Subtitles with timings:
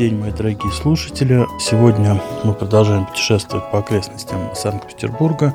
[0.00, 1.46] день, мои дорогие слушатели.
[1.60, 5.54] Сегодня мы продолжаем путешествовать по окрестностям Санкт-Петербурга.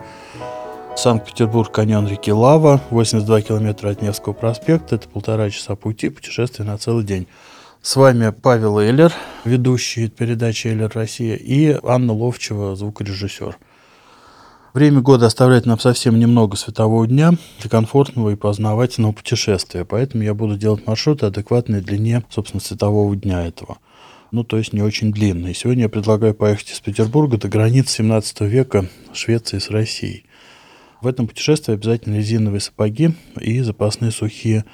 [0.96, 4.98] Санкт-Петербург, каньон реки Лава, 82 километра от Невского проспекта.
[4.98, 7.26] Это полтора часа пути, путешествие на целый день.
[7.82, 9.12] С вами Павел Эйлер,
[9.46, 13.58] ведущий передачи «Эйлер Россия», и Анна Ловчева, звукорежиссер.
[14.76, 20.36] Время года оставляет нам совсем немного светового дня для комфортного и познавательного путешествия, поэтому я
[20.36, 23.80] буду делать маршруты, адекватные длине, собственно, светового дня этого.
[24.36, 25.54] Ну, то есть не очень длинные.
[25.54, 30.26] Сегодня я предлагаю поехать из Петербурга до границ 17 века Швеции с Россией.
[31.00, 34.66] В этом путешествии обязательно резиновые сапоги и запасные сухие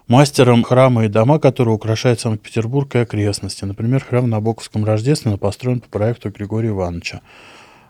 [0.08, 3.64] мастером храма и дома, которые украшают Санкт-Петербург и окрестности.
[3.64, 7.22] Например, храм на Боковском Рождестве построен по проекту Григория Ивановича.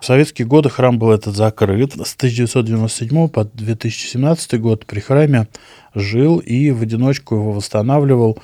[0.02, 1.94] В советские годы храм был этот закрыт.
[1.94, 5.48] С 1997 по 2017 год при храме
[5.96, 8.38] жил и в одиночку его восстанавливал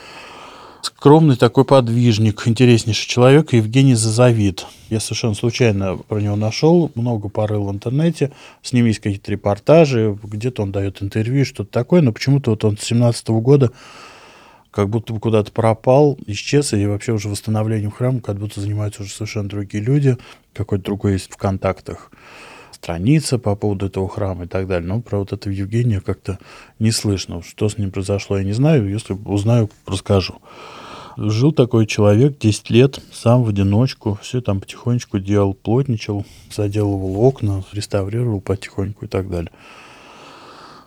[0.85, 4.65] скромный такой подвижник, интереснейший человек Евгений Зазавид.
[4.89, 8.31] Я совершенно случайно про него нашел, много порыл в интернете,
[8.61, 12.77] с ним есть какие-то репортажи, где-то он дает интервью, что-то такое, но почему-то вот он
[12.77, 13.71] с 17 года
[14.69, 19.11] как будто бы куда-то пропал, исчез, и вообще уже восстановлением храма как будто занимаются уже
[19.11, 20.17] совершенно другие люди,
[20.53, 22.11] какой-то другой есть в контактах
[22.85, 24.87] страница по поводу этого храма и так далее.
[24.87, 26.37] Но про вот это Евгения как-то
[26.77, 27.41] не слышно.
[27.41, 28.87] Что с ним произошло, я не знаю.
[28.87, 30.35] Если узнаю, расскажу.
[31.17, 37.63] Жил такой человек 10 лет, сам в одиночку, все там потихонечку делал, плотничал, заделывал окна,
[37.71, 39.51] реставрировал потихоньку и так далее.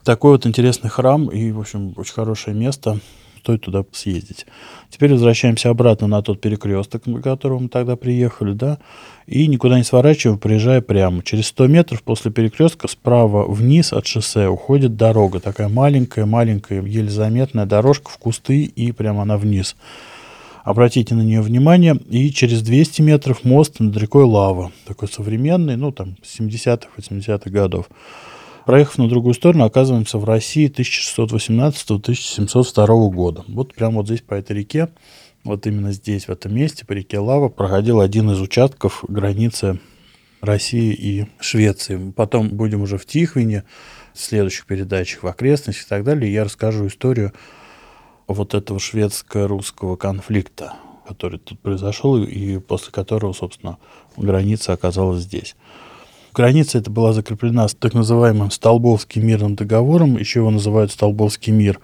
[0.05, 3.01] Такой вот интересный храм и, в общем, очень хорошее место.
[3.39, 4.47] Стоит туда съездить.
[4.91, 8.79] Теперь возвращаемся обратно на тот перекресток, на который мы тогда приехали, да,
[9.27, 11.23] и никуда не сворачиваем, приезжая прямо.
[11.23, 15.41] Через 100 метров после перекрестка справа вниз от шоссе уходит дорога.
[15.41, 19.77] Такая маленькая-маленькая, еле заметная дорожка в кусты, и прямо она вниз.
[20.65, 21.99] Обратите на нее внимание.
[22.11, 24.71] И через 200 метров мост над рекой Лава.
[24.87, 27.89] Такой современный, ну, там, 70-х, 80-х годов.
[28.69, 33.43] Проехав на другую сторону, оказываемся в России 1618-1702 года.
[33.49, 34.91] Вот прямо вот здесь по этой реке,
[35.43, 39.81] вот именно здесь, в этом месте, по реке Лава, проходил один из участков границы
[40.43, 42.13] России и Швеции.
[42.15, 43.65] Потом будем уже в Тихвине,
[44.13, 46.31] в следующих передачах, в окрестностях и так далее.
[46.31, 47.33] Я расскажу историю
[48.27, 50.75] вот этого шведско-русского конфликта,
[51.09, 53.79] который тут произошел и после которого, собственно,
[54.19, 55.57] граница оказалась здесь.
[56.39, 61.81] Граница эта была закреплена с так называемым Столбовским мирным договором, еще его называют Столбовский мир,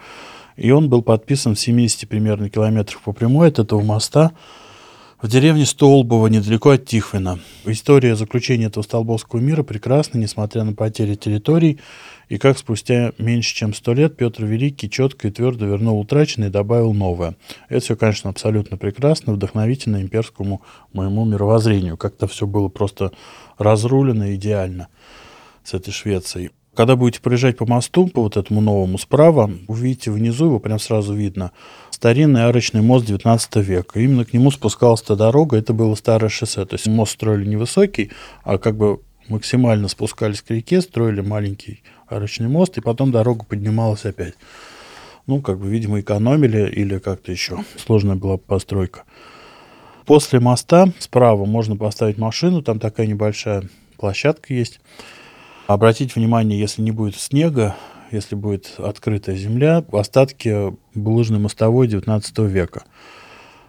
[0.54, 4.31] и он был подписан в 70 примерно километрах по прямой от этого моста
[5.24, 7.38] в деревне Столбово, недалеко от Тихвина.
[7.65, 11.80] История заключения этого Столбовского мира прекрасна, несмотря на потери территорий,
[12.28, 16.50] и как спустя меньше чем сто лет Петр Великий четко и твердо вернул утраченное и
[16.50, 17.36] добавил новое.
[17.71, 20.60] Это все, конечно, абсолютно прекрасно, вдохновительно имперскому
[20.92, 21.97] моему мировоззрению.
[21.97, 23.10] Как-то все было просто
[23.56, 24.88] разрулено идеально
[25.62, 26.50] с этой Швецией.
[26.74, 31.15] Когда будете проезжать по мосту, по вот этому новому справа, увидите внизу, его прям сразу
[31.15, 31.53] видно,
[31.95, 34.01] старинный арочный мост 19 века.
[34.01, 36.65] Именно к нему спускалась эта дорога, это было старое шоссе.
[36.65, 38.11] То есть мост строили невысокий,
[38.43, 44.05] а как бы максимально спускались к реке, строили маленький арочный мост, и потом дорога поднималась
[44.05, 44.35] опять.
[45.27, 47.65] Ну, как бы, видимо, экономили или как-то еще.
[47.77, 49.05] Сложная была постройка.
[50.05, 53.63] После моста справа можно поставить машину, там такая небольшая
[53.97, 54.81] площадка есть.
[55.67, 57.75] Обратите внимание, если не будет снега,
[58.10, 62.84] если будет открытая земля, остатки булыжной мостовой 19 века.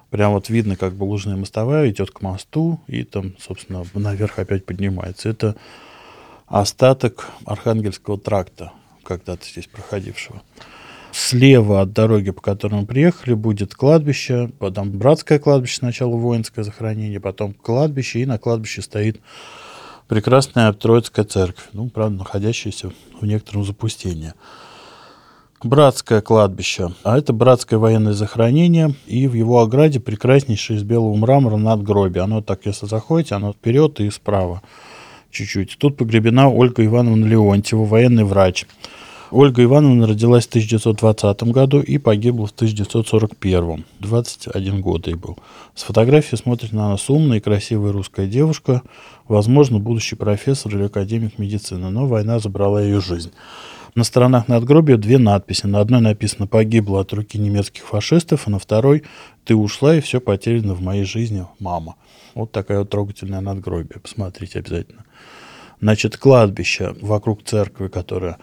[0.10, 5.30] Прям вот видно, как булыжная мостовая идет к мосту и там, собственно, наверх опять поднимается.
[5.30, 5.56] Это
[6.48, 8.72] остаток Архангельского тракта,
[9.04, 10.42] когда-то здесь проходившего.
[11.12, 17.22] Слева от дороги, по которой мы приехали, будет кладбище, потом братское кладбище, сначала воинское захоронение,
[17.22, 19.22] потом кладбище, и на кладбище стоит
[20.08, 24.34] прекрасная Троицкая церковь, ну, правда, находящаяся в некотором запустении.
[25.64, 31.58] Братское кладбище, а это братское военное захоронение, и в его ограде прекраснейшее из белого мрамора
[31.58, 32.24] надгробие.
[32.24, 34.62] Оно так, если заходите, оно вперед и справа
[35.32, 35.78] чуть-чуть.
[35.80, 38.66] Тут погребена Ольга Ивановна Леонтьева, военный врач.
[39.32, 43.84] Ольга Ивановна родилась в 1920 году и погибла в 1941.
[44.00, 45.38] 21 год ей был.
[45.74, 48.84] С фотографии смотрит на нас умная и красивая русская девушка,
[49.28, 53.32] возможно, будущий профессор или академик медицины, но война забрала ее жизнь.
[53.96, 55.66] На сторонах надгробия две надписи.
[55.66, 59.04] На одной написано «Погибла от руки немецких фашистов», а на второй
[59.46, 61.96] «Ты ушла, и все потеряно в моей жизни, мама».
[62.34, 64.02] Вот такая вот трогательная надгробие.
[64.02, 65.06] Посмотрите обязательно.
[65.80, 68.38] Значит, кладбище вокруг церкви, которая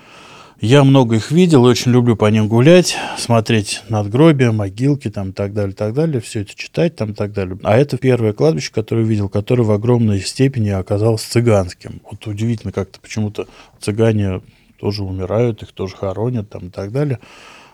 [0.62, 5.52] я много их видел, очень люблю по ним гулять, смотреть надгробия, могилки там и так
[5.54, 7.58] далее, так далее, все это читать там и так далее.
[7.64, 12.00] А это первое кладбище, которое видел, которое в огромной степени оказалось цыганским.
[12.08, 13.48] Вот удивительно как-то почему-то
[13.80, 14.40] цыгане
[14.78, 17.18] тоже умирают, их тоже хоронят там и так далее.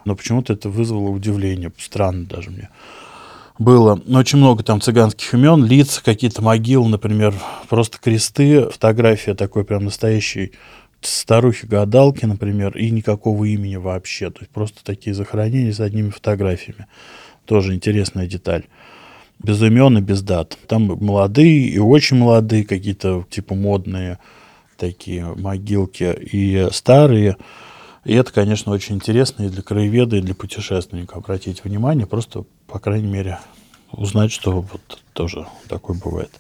[0.07, 2.71] Но почему-то это вызвало удивление, странно даже мне
[3.59, 7.35] было очень много там цыганских имен, лиц, какие-то могилы, например,
[7.69, 10.53] просто кресты, фотография такой прям настоящей
[11.01, 14.31] старухи-гадалки, например, и никакого имени вообще.
[14.31, 16.87] То есть просто такие захоронения с одними фотографиями.
[17.45, 18.65] Тоже интересная деталь.
[19.39, 20.59] Без имен и без дат.
[20.67, 24.19] Там молодые и очень молодые, какие-то типа модные
[24.77, 27.37] такие могилки, и старые.
[28.05, 32.79] И это, конечно, очень интересно и для краеведа, и для путешественника обратить внимание, просто, по
[32.79, 33.39] крайней мере,
[33.93, 36.31] узнать, что вот тоже такое бывает.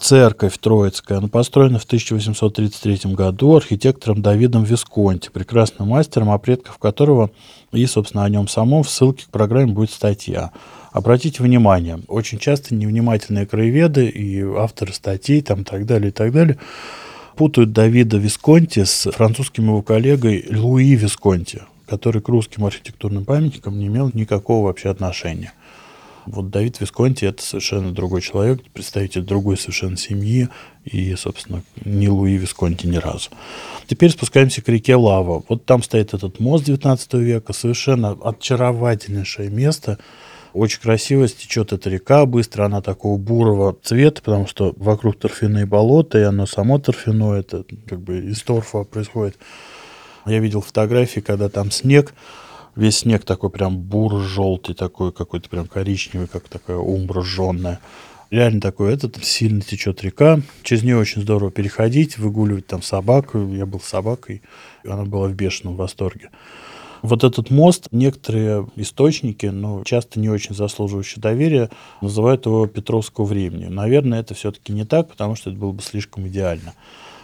[0.00, 7.30] Церковь Троицкая, она построена в 1833 году архитектором Давидом Висконти, прекрасным мастером, о предках которого
[7.70, 10.52] и, собственно, о нем самом в ссылке к программе будет статья.
[10.90, 16.58] Обратите внимание, очень часто невнимательные краеведы и авторы статей там, так далее и так далее
[17.36, 23.86] путают Давида Висконти с французским его коллегой Луи Висконти, который к русским архитектурным памятникам не
[23.86, 25.52] имел никакого вообще отношения.
[26.26, 30.48] Вот Давид Висконти это совершенно другой человек, представитель другой совершенно семьи
[30.84, 33.30] и, собственно, не Луи Висконти ни разу.
[33.86, 35.42] Теперь спускаемся к реке Лава.
[35.48, 39.98] Вот там стоит этот мост 19 века, совершенно очаровательнейшее место.
[40.52, 46.18] Очень красиво стечет эта река, быстро она такого бурого цвета, потому что вокруг торфяные болота,
[46.18, 49.38] и оно само торфяное, это как бы из торфа происходит.
[50.26, 52.14] Я видел фотографии, когда там снег,
[52.76, 57.80] весь снег такой прям бур-желтый, такой какой-то прям коричневый, как такая умбра жженная.
[58.30, 60.40] Реально такой этот, сильно течет река.
[60.62, 63.38] Через нее очень здорово переходить, выгуливать там собаку.
[63.48, 64.42] Я был собакой,
[64.84, 66.30] и она была в бешеном восторге.
[67.02, 71.70] Вот этот мост, некоторые источники, но часто не очень заслуживающие доверия,
[72.02, 73.66] называют его Петровского времени.
[73.66, 76.74] Наверное, это все-таки не так, потому что это было бы слишком идеально.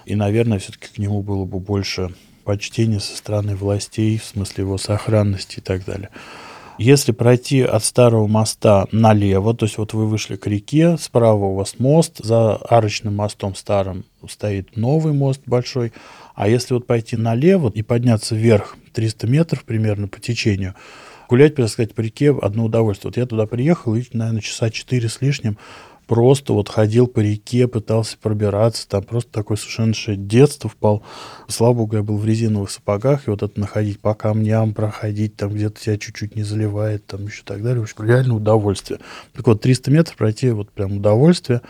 [0.06, 2.14] И, наверное, все-таки к нему было бы больше
[2.46, 6.10] почтение со стороны властей, в смысле его сохранности и так далее.
[6.78, 11.54] Если пройти от старого моста налево, то есть вот вы вышли к реке, справа у
[11.54, 15.92] вас мост, за арочным мостом старым стоит новый мост большой,
[16.34, 20.74] а если вот пойти налево и подняться вверх 300 метров примерно по течению,
[21.28, 23.10] гулять, так сказать, по реке одно удовольствие.
[23.10, 25.56] Вот я туда приехал и, наверное, часа 4 с лишним
[26.06, 31.02] просто вот ходил по реке, пытался пробираться, там просто такое совершенно детство впал.
[31.48, 35.50] Слава богу, я был в резиновых сапогах, и вот это находить по камням, проходить, там
[35.50, 37.80] где-то тебя чуть-чуть не заливает, там еще так далее.
[37.80, 39.00] В общем, реально удовольствие.
[39.34, 41.60] Так вот, 300 метров пройти, вот прям удовольствие.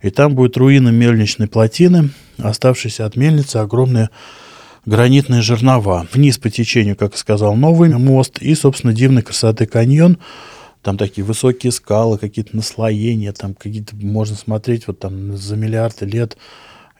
[0.00, 4.10] И там будет руины мельничной плотины, оставшиеся от мельницы огромные
[4.84, 6.06] гранитные жернова.
[6.12, 10.18] Вниз по течению, как сказал, новый мост и, собственно, дивной красоты каньон–
[10.86, 16.36] там такие высокие скалы, какие-то наслоения, там какие-то можно смотреть вот там за миллиарды лет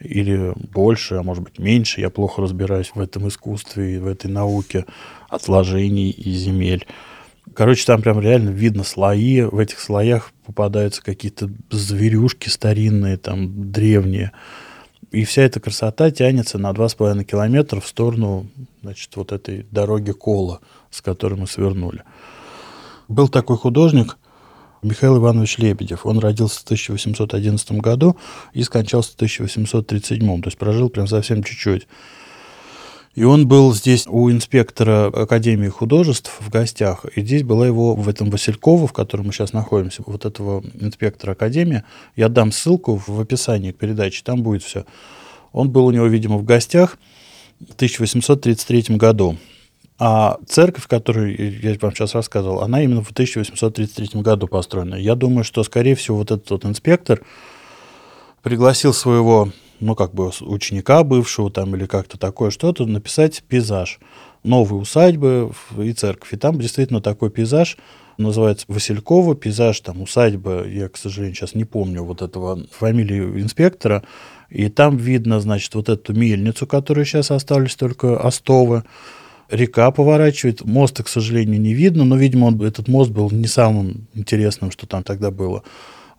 [0.01, 2.01] или больше, а может быть меньше.
[2.01, 4.85] Я плохо разбираюсь в этом искусстве и в этой науке
[5.29, 6.85] отложений и земель.
[7.53, 9.43] Короче, там прям реально видно слои.
[9.43, 14.33] В этих слоях попадаются какие-то зверюшки старинные, там древние.
[15.11, 18.47] И вся эта красота тянется на 2,5 километра в сторону
[18.81, 20.59] значит, вот этой дороги Кола,
[20.91, 22.03] с которой мы свернули.
[23.07, 24.17] Был такой художник
[24.81, 26.05] Михаил Иванович Лебедев.
[26.05, 28.17] Он родился в 1811 году
[28.53, 30.41] и скончался в 1837.
[30.41, 31.87] То есть прожил прям совсем чуть-чуть.
[33.15, 37.05] И он был здесь у инспектора Академии художеств в гостях.
[37.15, 41.31] И здесь была его в этом Васильково, в котором мы сейчас находимся, вот этого инспектора
[41.31, 41.83] Академии.
[42.15, 44.85] Я дам ссылку в описании к передаче, там будет все.
[45.51, 46.99] Он был у него, видимо, в гостях
[47.59, 49.37] в 1833 году.
[49.99, 54.95] А церковь, которую я вам сейчас рассказывал, она именно в 1833 году построена.
[54.95, 57.21] Я думаю, что, скорее всего, вот этот вот инспектор
[58.43, 63.99] пригласил своего ну, как бы ученика бывшего там или как-то такое что-то, написать пейзаж
[64.43, 66.33] новой усадьбы и церковь.
[66.33, 67.77] И там действительно такой пейзаж,
[68.17, 74.03] называется Василькова, пейзаж там усадьба, я, к сожалению, сейчас не помню вот этого фамилии инспектора,
[74.49, 78.83] и там видно, значит, вот эту мельницу, которая сейчас остались только остовы,
[79.49, 84.07] река поворачивает, моста, к сожалению, не видно, но, видимо, он, этот мост был не самым
[84.13, 85.63] интересным, что там тогда было.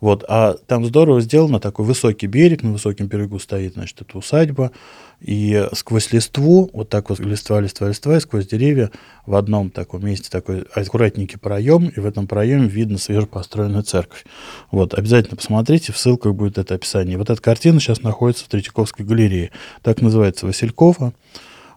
[0.01, 4.71] Вот, а там здорово сделано, такой высокий берег, на высоком берегу стоит, значит, эта усадьба,
[5.19, 8.91] и сквозь листву, вот так вот листва, листва, листва, и сквозь деревья
[9.25, 14.23] в одном таком месте такой аккуратненький проем, и в этом проеме видно свежепостроенную церковь.
[14.71, 17.17] Вот, обязательно посмотрите, в ссылках будет это описание.
[17.17, 19.51] Вот эта картина сейчас находится в Третьяковской галерее.
[19.83, 21.13] Так называется Василькова.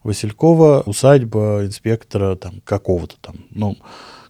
[0.05, 3.77] Василькова, усадьба инспектора там какого-то там, ну,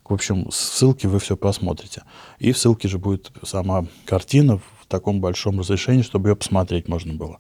[0.04, 2.02] в общем, ссылки вы все посмотрите.
[2.38, 7.14] И в ссылке же будет сама картина в таком большом разрешении, чтобы ее посмотреть можно
[7.14, 7.38] было.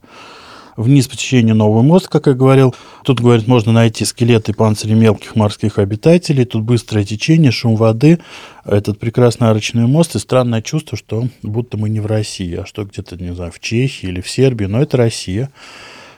[0.76, 2.74] Вниз по течению новый мост, как я говорил.
[3.04, 6.46] Тут, говорит, можно найти скелеты панцири мелких морских обитателей.
[6.46, 8.20] Тут быстрое течение, шум воды,
[8.64, 10.16] этот прекрасный арочный мост.
[10.16, 13.60] И странное чувство, что будто мы не в России, а что где-то, не знаю, в
[13.60, 14.64] Чехии или в Сербии.
[14.64, 15.50] Но это Россия.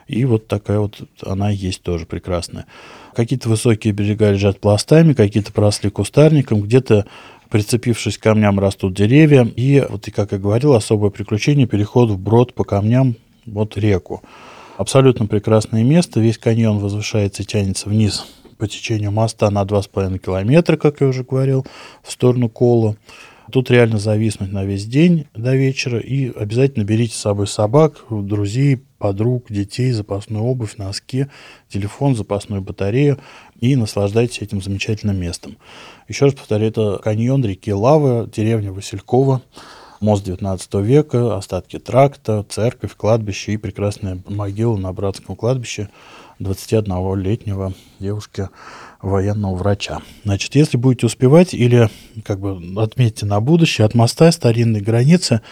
[0.07, 2.67] И вот такая вот она есть тоже прекрасная.
[3.15, 7.07] Какие-то высокие берега лежат пластами, какие-то поросли кустарником, где-то
[7.51, 9.45] прицепившись к камням растут деревья.
[9.45, 14.23] И вот, и как я говорил, особое приключение– переход вброд по камням вот реку.
[14.77, 16.21] Абсолютно прекрасное место.
[16.21, 18.27] Весь каньон возвышается и тянется вниз
[18.59, 21.65] по течению моста на 2,5 километра, как я уже говорил,
[22.03, 22.97] в сторону Кола.
[23.53, 25.99] Тут реально зависнуть на весь день до вечера.
[25.99, 31.27] И обязательно берите с собой собак, друзей, подруг, детей, запасную обувь, носки,
[31.69, 33.19] телефон, запасную батарею
[33.61, 35.59] и наслаждайтесь этим замечательным местом.
[36.09, 39.43] Еще раз повторю, это каньон реки Лавы, деревня Василькова,
[40.01, 45.91] мост 19 века, остатки тракта, церковь, кладбище и прекрасная могила на братском кладбище
[46.41, 48.49] 21-летнего девушки
[49.03, 50.01] военного врача.
[50.25, 51.91] Значит, если будете успевать или
[52.25, 55.43] как бы отметьте на будущее, от моста старинной границы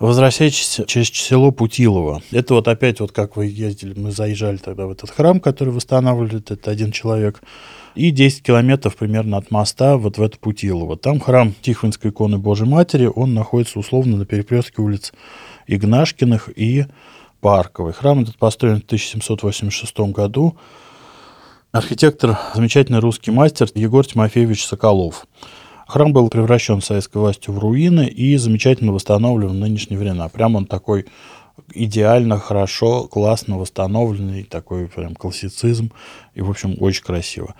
[0.00, 2.22] Возвращайтесь через село Путилово.
[2.32, 6.38] Это вот опять вот как вы ездили, мы заезжали тогда в этот храм, который восстанавливали,
[6.38, 7.42] это один человек,
[7.94, 10.96] и 10 километров примерно от моста вот в это Путилово.
[10.96, 15.12] Там храм Тихвинской иконы Божьей Матери, он находится условно на перекрестке улиц
[15.66, 16.86] Игнашкиных и
[17.42, 17.92] Парковой.
[17.92, 20.56] Храм этот построен в 1786 году.
[21.72, 25.26] Архитектор, замечательный русский мастер Егор Тимофеевич Соколов.
[25.90, 30.28] Храм был превращен советской властью в руины и замечательно восстановлен в нынешние времена.
[30.28, 31.06] Прям он такой
[31.74, 35.90] идеально, хорошо, классно восстановленный, такой прям классицизм,
[36.36, 37.56] и, в общем, очень красиво.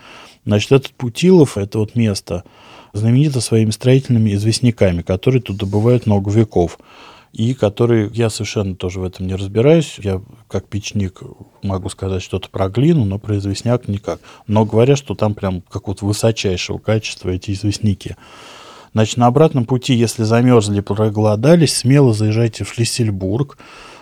[0.46, 2.44] Значит, этот Путилов, это вот место,
[2.92, 6.78] знаменито своими строительными известняками, которые тут добывают много веков
[7.32, 9.98] и которые я совершенно тоже в этом не разбираюсь.
[10.02, 11.20] Я как печник
[11.62, 14.20] могу сказать что-то про глину, но про известняк никак.
[14.46, 18.16] Но говорят, что там прям какого-то высочайшего качества эти известняки.
[18.92, 23.56] Значит, на обратном пути, если замерзли, проголодались, смело заезжайте в Шлиссельбург,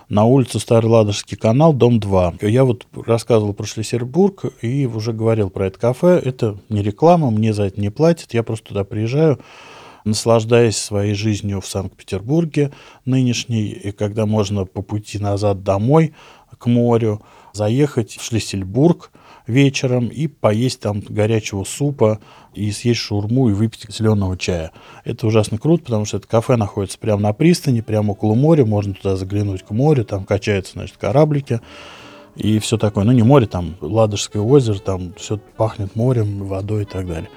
[0.09, 2.37] на улицу Старый Ладожский канал, дом 2.
[2.41, 6.21] Я вот рассказывал про Шлиссельбург и уже говорил про это кафе.
[6.25, 8.33] Это не реклама, мне за это не платят.
[8.33, 9.39] Я просто туда приезжаю,
[10.05, 12.73] наслаждаясь своей жизнью в Санкт-Петербурге
[13.05, 16.15] нынешней, и когда можно по пути назад домой
[16.59, 19.11] к морю заехать в Шлиссельбург
[19.47, 22.21] вечером и поесть там горячего супа,
[22.55, 24.73] и съесть шурму и выпить зеленого чая.
[25.05, 28.95] Это ужасно круто, потому что это кафе находится прямо на пристани, прямо около моря, можно
[28.95, 31.61] туда заглянуть к морю, там качаются, значит, кораблики
[32.39, 33.05] и все такое.
[33.05, 37.29] Ну, не море, там Ладожское озеро, там все пахнет морем, водой и так далее.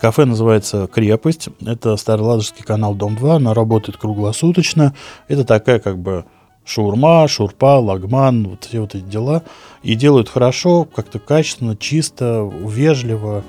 [0.00, 1.50] Кафе называется «Крепость».
[1.60, 3.36] Это Староладожский канал, дом 2.
[3.36, 4.94] Она работает круглосуточно.
[5.28, 6.24] Это такая как бы
[6.64, 9.42] шаурма, шурпа, лагман, вот все вот эти дела.
[9.82, 13.44] И делают хорошо, как-то качественно, чисто, вежливо.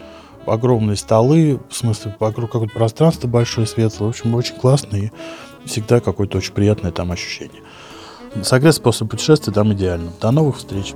[0.46, 4.08] Огромные столы, в смысле, вокруг какое-то пространство большое, светлое.
[4.08, 5.12] В общем, очень классно и
[5.66, 7.62] всегда какое-то очень приятное там ощущение.
[8.44, 10.12] Согреться после путешествия там идеально.
[10.20, 10.96] До новых встреч!